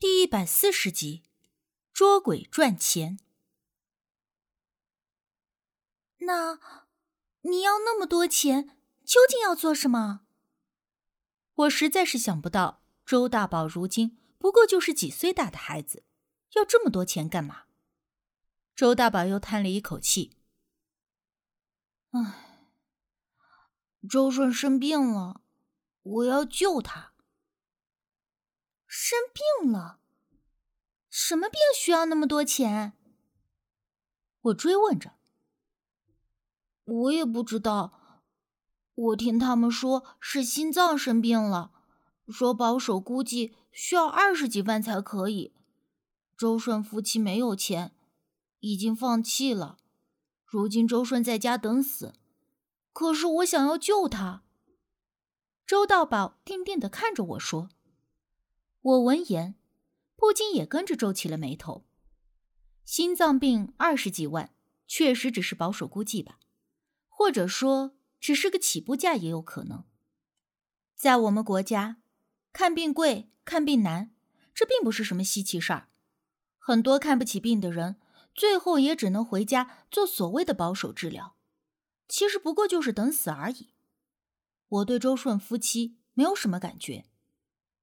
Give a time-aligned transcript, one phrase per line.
[0.00, 1.24] 第一百四十集，
[1.92, 3.18] 捉鬼赚钱。
[6.20, 6.58] 那
[7.42, 10.22] 你要那么多钱，究竟要做什么？
[11.52, 16.06] 我实在是想不到，周大宝如今不过就是几岁大的孩子，
[16.54, 17.64] 要这么多钱干嘛？
[18.74, 20.34] 周大宝又叹了一口气
[22.12, 22.70] ：“唉，
[24.08, 25.42] 周顺生病了，
[26.02, 27.09] 我要救他。”
[28.92, 29.16] 生
[29.62, 30.00] 病了？
[31.08, 32.94] 什么病需要那么多钱？
[34.40, 35.12] 我追问着。
[36.84, 38.24] 我也不知道，
[38.96, 41.70] 我听他们说是心脏生病了，
[42.26, 45.54] 说保守估计需要二十几万才可以。
[46.36, 47.94] 周顺夫妻没有钱，
[48.58, 49.78] 已经放弃了。
[50.44, 52.14] 如今周顺在家等死，
[52.92, 54.42] 可是我想要救他。
[55.64, 57.68] 周大宝定定的看着我说。
[58.82, 59.56] 我闻言，
[60.16, 61.84] 不禁也跟着皱起了眉头。
[62.86, 64.54] 心脏病二十几万，
[64.86, 66.38] 确实只是保守估计吧，
[67.06, 69.84] 或者说只是个起步价也有可能。
[70.94, 71.98] 在我们国家，
[72.54, 74.14] 看病贵、看病难，
[74.54, 75.90] 这并不是什么稀奇事儿。
[76.56, 78.00] 很多看不起病的人，
[78.34, 81.36] 最后也只能回家做所谓的保守治疗，
[82.08, 83.74] 其实不过就是等死而已。
[84.68, 87.04] 我对周顺夫妻没有什么感觉。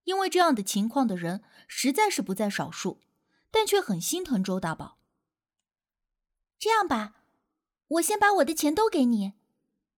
[0.08, 3.02] 因为这样的情况的人实在是不在少数，
[3.52, 4.98] 但却很心疼周大宝。
[6.58, 7.16] 这样吧，
[7.90, 9.34] 我先把我的钱都给你，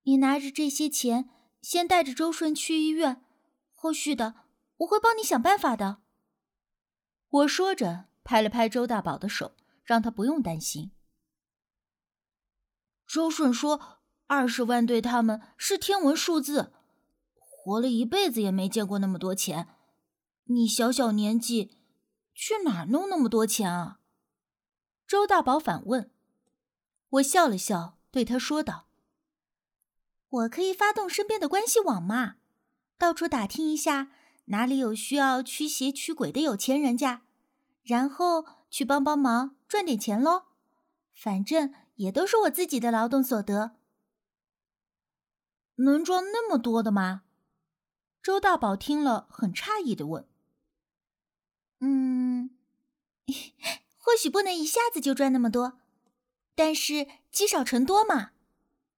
[0.03, 1.29] 你拿着这些钱
[1.61, 3.23] 先带着周顺去医院，
[3.71, 4.33] 后续的
[4.77, 6.01] 我会帮你想办法的。
[7.29, 10.89] 我说着，拍了拍周大宝的手，让他不用担心。
[13.05, 16.73] 周顺说：“二十万对他们是天文数字，
[17.37, 19.67] 活了一辈子也没见过那么多钱。”
[20.51, 21.77] 你小小年纪，
[22.33, 23.99] 去哪儿弄那么多钱啊？
[25.05, 26.11] 周大宝反问。
[27.09, 28.87] 我笑了笑，对他说道
[30.27, 32.37] ：“我可以发动身边的关系网嘛，
[32.97, 34.11] 到处打听一下
[34.45, 37.21] 哪里有需要驱邪驱鬼的有钱人家，
[37.83, 40.45] 然后去帮帮忙赚点钱喽。
[41.13, 43.75] 反正也都是我自己的劳动所得。
[45.75, 47.21] 能装那么多的吗？”
[48.23, 50.27] 周大宝听了，很诧异的问。
[51.79, 52.49] 嗯，
[53.97, 55.79] 或许不能一下子就赚那么多，
[56.55, 58.31] 但是积少成多嘛。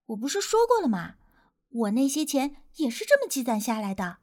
[0.07, 1.15] 我不是说过了吗？
[1.69, 4.17] 我那些钱也是这么积攒下来的。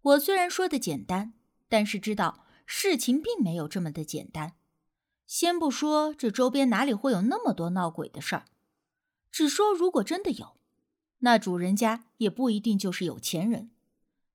[0.00, 1.34] 我虽然说的简单，
[1.68, 4.54] 但是知道事情并没有这么的简单。
[5.26, 8.44] 先不说这周边哪里会有那么多闹鬼的事儿，
[9.30, 10.56] 只说如果真的有，
[11.18, 13.70] 那主人家也不一定就是有钱人。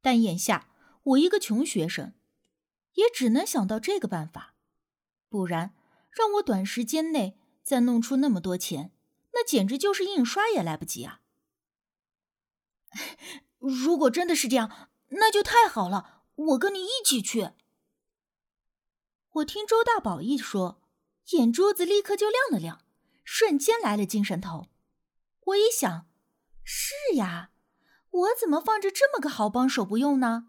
[0.01, 0.69] 但眼下
[1.03, 2.13] 我一个穷学生。
[2.99, 4.55] 也只能想到这个办法，
[5.29, 5.73] 不然
[6.11, 8.91] 让我短时间内再弄出那么多钱，
[9.33, 11.21] 那简直就是印刷也来不及啊！
[13.57, 17.51] 如果真的是这样，那就太好了，我跟你一起去。
[19.33, 20.81] 我听周大宝一说，
[21.31, 22.83] 眼珠子立刻就亮了亮，
[23.23, 24.67] 瞬间来了精神头。
[25.45, 26.07] 我一想，
[26.63, 27.51] 是呀，
[28.09, 30.48] 我怎么放着这么个好帮手不用呢？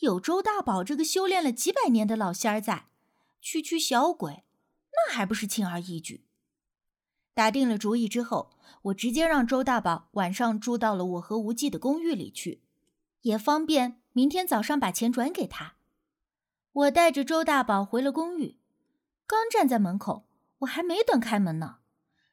[0.00, 2.88] 有周大宝这个修炼了几百年的老仙儿在，
[3.40, 4.44] 区区小鬼，
[4.92, 6.26] 那还不是轻而易举？
[7.32, 8.50] 打定了主意之后，
[8.82, 12.62] 我直接让周大宝晚上住到了我和无忌的公寓里去，
[13.22, 15.76] 也方便明天早上把钱转给他。
[16.72, 18.58] 我带着周大宝回了公寓，
[19.26, 20.26] 刚站在门口，
[20.58, 21.78] 我还没等开门呢，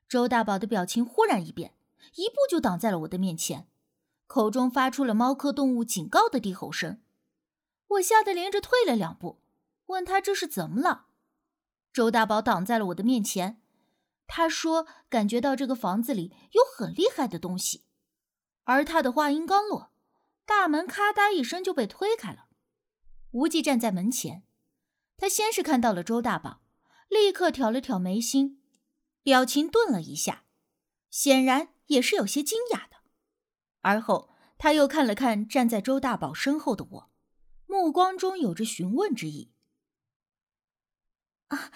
[0.09, 1.75] 周大宝的表情忽然一变，
[2.15, 3.67] 一步就挡在了我的面前，
[4.27, 6.99] 口中发出了猫科动物警告的低吼声。
[7.93, 9.41] 我吓得连着退了两步，
[9.87, 11.07] 问他这是怎么了。
[11.91, 13.61] 周大宝挡在了我的面前，
[14.25, 17.85] 他说感觉到这个房子里有很厉害的东西。
[18.63, 19.91] 而他的话音刚落，
[20.45, 22.47] 大门咔嗒一声就被推开了。
[23.31, 24.43] 无忌站在门前，
[25.17, 26.61] 他先是看到了周大宝，
[27.09, 28.61] 立刻挑了挑眉心，
[29.21, 30.45] 表情顿了一下，
[31.09, 32.97] 显然也是有些惊讶的。
[33.81, 37.12] 而后他又看了看站在周大宝身后的我。
[37.73, 39.49] 目光中有着询问之意。
[41.47, 41.71] 啊，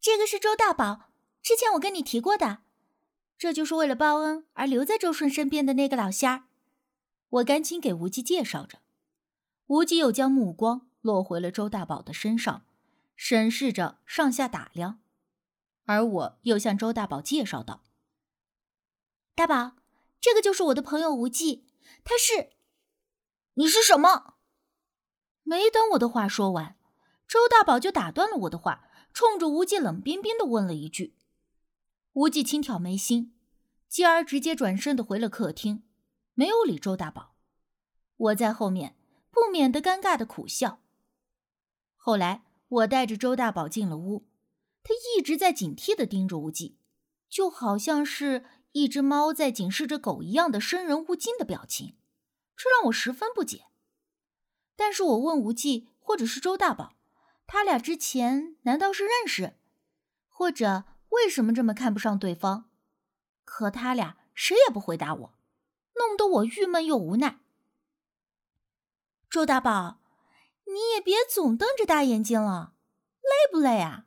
[0.00, 1.10] 这个是周大宝，
[1.42, 2.62] 之前我跟你提过的，
[3.36, 6.44] 这就是为了报恩而留在周顺身边的那个老仙儿。
[7.30, 8.78] 我赶紧给无忌介绍着，
[9.66, 12.64] 无忌又将目光落回了周大宝的身上，
[13.16, 15.00] 审视着上下打量，
[15.86, 17.82] 而我又向周大宝介绍道
[19.34, 19.72] ：“大宝，
[20.20, 21.66] 这个就是我的朋友无忌，
[22.04, 22.50] 他是……
[23.54, 24.36] 你是什么？”
[25.42, 26.76] 没等我的话说完，
[27.26, 31.16] 周大宝就打断了我的话，冲着无忌冷冰冰的问了一句。
[32.12, 33.34] 无忌轻挑眉心，
[33.88, 35.82] 继而直接转身的回了客厅，
[36.34, 37.34] 没有理周大宝。
[38.16, 38.96] 我在后面
[39.30, 40.80] 不免的尴尬的苦笑。
[41.96, 44.26] 后来我带着周大宝进了屋，
[44.82, 46.76] 他一直在警惕的盯着无忌，
[47.28, 51.96] 就好像是一只猫在警示着狗一样的生人勿近的表情，
[52.56, 53.66] 这让我十分不解。
[54.80, 56.94] 但是我问无忌或者是周大宝，
[57.46, 59.58] 他俩之前难道是认识，
[60.26, 60.84] 或者？
[61.10, 62.70] 为什么这么看不上对方？
[63.44, 65.34] 可他俩谁也不回答我，
[65.96, 67.40] 弄得我郁闷又无奈。
[69.28, 70.00] 周大宝，
[70.64, 72.74] 你也别总瞪着大眼睛了，
[73.20, 74.06] 累不累啊？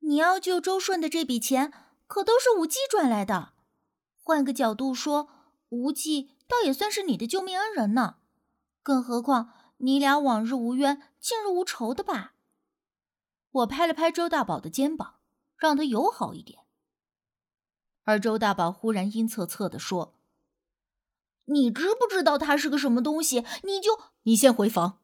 [0.00, 1.72] 你要救周顺的这笔钱
[2.06, 3.54] 可都是无忌赚来的，
[4.22, 5.30] 换个角度说，
[5.70, 8.16] 无忌倒也算是你的救命恩人呢。
[8.82, 12.34] 更何况你俩往日无冤，近日无仇的吧？
[13.50, 15.16] 我拍了拍周大宝的肩膀。
[15.58, 16.66] 让他友好一点。
[18.04, 20.14] 而周大宝忽然阴恻恻的说
[21.46, 23.44] ：“你知不知道他是个什么东西？
[23.64, 25.02] 你就你先回房。”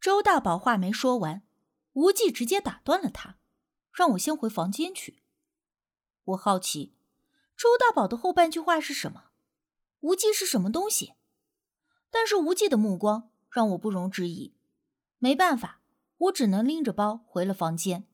[0.00, 1.42] 周大宝话没说完，
[1.94, 3.38] 无忌直接打断了他，
[3.92, 5.20] 让我先回房间去。
[6.22, 6.94] 我好奇，
[7.56, 9.32] 周大宝的后半句话是什么？
[9.98, 11.14] 无忌是什么东西？
[12.08, 14.54] 但是无忌的目光让我不容置疑。
[15.18, 15.80] 没办法，
[16.16, 18.06] 我只能拎着包回了房间。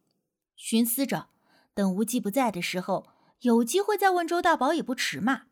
[0.57, 1.29] 寻思着，
[1.75, 3.07] 等无忌不在的时候，
[3.41, 5.49] 有机会再问周大宝也不迟嘛。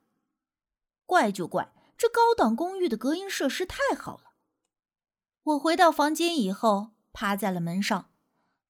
[1.07, 4.33] 怪就怪这高档公寓的隔音设施太好了。
[5.43, 8.11] 我回到房间以后，趴在了门上，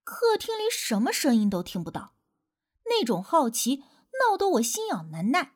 [0.02, 2.16] 客厅里什么声音都听不到，
[2.86, 3.84] 那种好奇
[4.20, 5.52] 闹得我心痒难耐。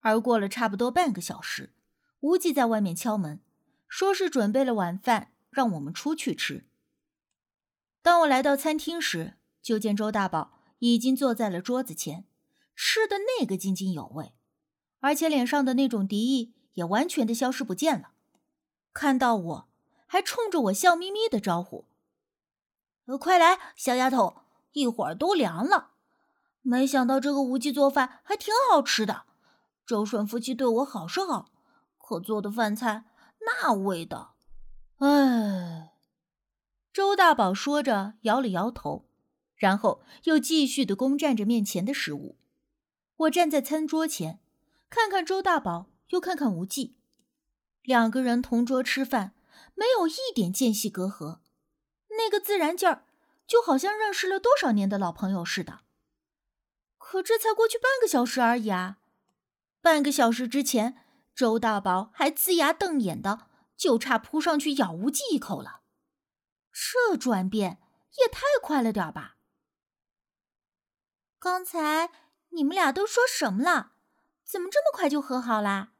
[0.00, 1.72] 而过了差不多半个小时，
[2.20, 3.40] 无忌在外面敲门，
[3.88, 6.66] 说是准备了晚饭，让我们出去吃。
[8.02, 12.24] 当我来到餐厅时，就见周大宝已经坐在了桌子前，
[12.74, 14.32] 吃的那个津津有味，
[15.00, 18.12] 而且脸上的那种敌意也完全的消失不见了。
[18.92, 19.68] 看到我，
[20.06, 21.86] 还冲着我笑眯眯的招呼
[23.20, 24.42] ：“快来，小丫头，
[24.72, 25.92] 一会儿都凉了。”
[26.62, 29.24] 没想到这个无忌做饭还挺好吃的。
[29.86, 31.52] 周顺夫妻对我好是好，
[31.98, 33.04] 可做的饭菜
[33.46, 34.36] 那味道……
[34.98, 35.92] 哎。
[36.92, 39.06] 周大宝说着，摇了摇头。
[39.56, 42.36] 然后又继续的攻占着面前的食物。
[43.16, 44.38] 我站在餐桌前，
[44.90, 46.94] 看看周大宝，又看看无忌，
[47.80, 49.32] 两个人同桌吃饭，
[49.74, 51.38] 没有一点间隙隔阂，
[52.10, 53.06] 那个自然劲儿，
[53.46, 55.80] 就好像认识了多少年的老朋友似的。
[56.98, 58.98] 可这才过去半个小时而已啊！
[59.80, 60.98] 半个小时之前，
[61.36, 63.46] 周大宝还龇牙瞪眼的，
[63.76, 65.82] 就差扑上去咬无忌一口了。
[66.72, 67.78] 这转变
[68.18, 69.36] 也太快了点吧！
[71.38, 72.10] 刚才
[72.48, 73.92] 你们俩都说什么了？
[74.44, 75.92] 怎么这么快就和好啦？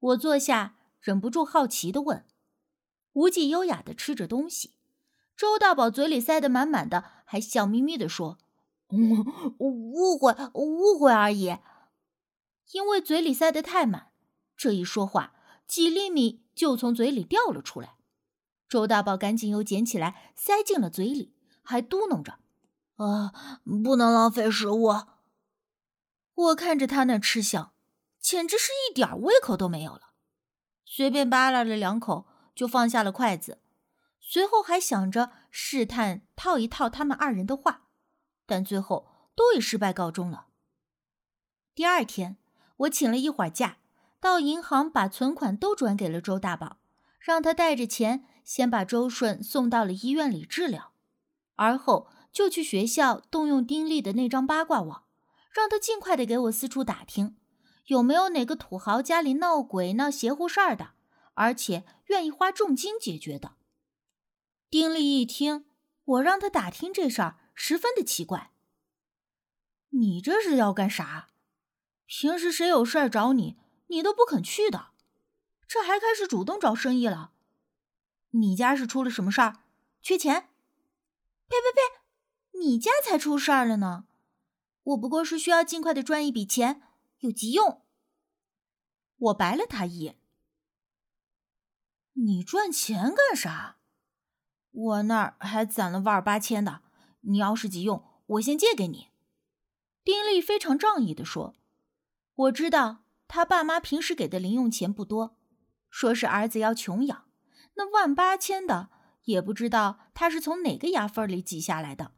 [0.00, 2.26] 我坐下，忍不住好奇的问。
[3.12, 4.74] 无忌优雅的吃着东西，
[5.36, 8.38] 周大宝嘴里塞得满满的，还笑眯眯的说
[9.58, 11.58] ：“误会，误会而已。”
[12.72, 14.09] 因为嘴里塞得太满，
[14.60, 15.32] 这一说话，
[15.66, 17.96] 几粒米就从嘴里掉了出来。
[18.68, 22.40] 周大宝赶紧又捡起来塞进了嘴里，还嘟囔着。
[22.96, 23.32] 啊！
[23.82, 24.92] 不能浪费食物。
[26.34, 27.72] 我看着他那吃相，
[28.20, 30.12] 简直是一点胃口都没有了。
[30.84, 33.62] 随便扒拉了两口，就放下了筷子。
[34.20, 37.88] 随后还想着试探套一套他们二人的话，
[38.44, 40.48] 但最后都以失败告终了。
[41.74, 42.36] 第二天，
[42.76, 43.78] 我请了一会儿假，
[44.20, 46.78] 到银行把存款都转给了周大宝，
[47.18, 50.92] 让他带着钱先把周顺送到了医院里治疗，
[51.56, 52.08] 而后。
[52.32, 55.02] 就去学校动用丁力的那张八卦网，
[55.52, 57.34] 让他尽快的给我四处打听，
[57.86, 60.92] 有没有哪个土豪家里闹鬼闹邪乎事儿的，
[61.34, 63.56] 而且愿意花重金解决的。
[64.70, 65.64] 丁力一听
[66.04, 68.52] 我让他打听这事儿，十分的奇怪
[69.90, 71.30] ：“你这是要干啥？
[72.06, 73.56] 平时谁有事儿找你，
[73.90, 74.92] 你都不肯去的，
[75.66, 77.32] 这还开始主动找生意了？
[78.30, 79.64] 你家是出了什么事儿？
[80.00, 80.48] 缺钱？
[81.48, 82.00] 呸呸呸！”
[82.60, 84.06] 你家才出事儿了呢，
[84.82, 86.82] 我不过是需要尽快的赚一笔钱，
[87.18, 87.82] 有急用。
[89.16, 90.18] 我白了他一眼。
[92.12, 93.78] 你赚钱干啥？
[94.70, 96.82] 我那儿还攒了万儿八千的，
[97.22, 99.08] 你要是急用，我先借给你。
[100.04, 101.54] 丁力非常仗义的说
[102.34, 105.36] ：“我知道他爸妈平时给的零用钱不多，
[105.88, 107.28] 说是儿子要穷养，
[107.74, 108.90] 那万八千的
[109.22, 112.12] 也不知道他是从哪个牙缝里挤下来的，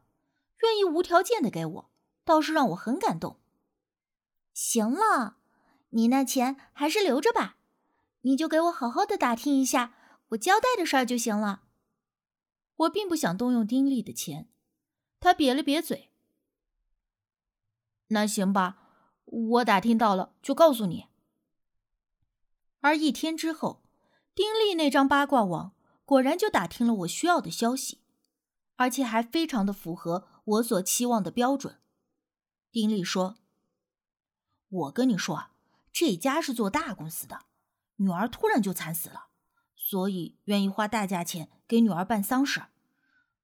[0.63, 1.91] 愿意无条件的给我，
[2.25, 3.39] 倒是让我很感动。
[4.55, 5.37] 行了，
[5.89, 7.57] 你那钱还是留着吧，
[8.21, 9.93] 你就给我好好的打听一下
[10.29, 11.61] 我交代的事儿就行了。
[12.75, 14.49] 我并不想动用丁力的钱，
[15.19, 16.09] 他瘪了瘪嘴。
[18.07, 18.82] 那行吧，
[19.33, 21.07] 我打听到了就告诉你。
[22.81, 23.81] 而一天之后，
[24.35, 25.73] 丁力那张八卦网
[26.05, 28.01] 果然就打听了我需要的消息，
[28.75, 31.79] 而且还非常的符合我所期望的标准。
[32.71, 33.37] 丁力说
[34.69, 35.51] ：“我跟你说啊，
[35.91, 37.45] 这家是做大公司的，
[37.95, 39.27] 女儿突然就惨死了，
[39.75, 42.63] 所以愿意花大价钱给女儿办丧事。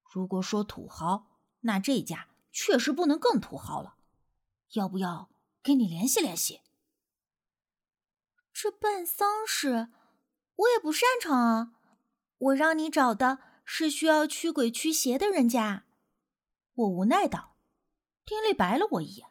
[0.03, 1.27] 如果说土豪，
[1.61, 3.95] 那这家确实不能更土豪了。
[4.73, 5.29] 要不要
[5.69, 6.61] 跟你联系联系？”
[8.51, 9.89] 这办丧事，
[10.55, 11.73] 我也不擅长啊。
[12.39, 15.85] 我让你找的是需要驱鬼驱邪的人家。
[16.73, 17.55] 我无奈道。
[18.25, 19.27] 丁力白了我一眼。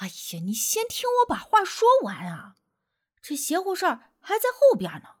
[0.00, 2.56] 哎呀，你先听我把话说完啊！
[3.22, 5.17] 这邪乎事儿还在后边呢。